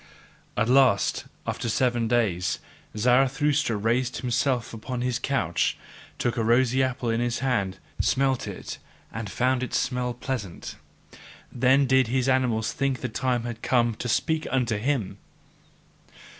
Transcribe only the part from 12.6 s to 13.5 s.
think the time